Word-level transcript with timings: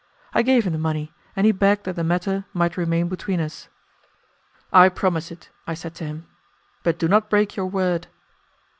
I 0.33 0.41
gave 0.41 0.65
him 0.65 0.73
the 0.73 0.79
money, 0.79 1.13
and 1.35 1.45
he 1.45 1.51
begged 1.51 1.83
that 1.85 1.95
the 1.95 2.03
matter, 2.03 2.45
might 2.53 2.75
remain 2.75 3.07
between 3.07 3.39
us. 3.39 3.67
"I 4.73 4.89
promise 4.89 5.29
it," 5.29 5.51
I 5.67 5.75
said 5.75 5.93
to 5.97 6.05
him, 6.05 6.25
"but 6.81 6.97
do 6.97 7.07
not 7.07 7.29
break 7.29 7.55
your 7.55 7.67
word." 7.67 8.07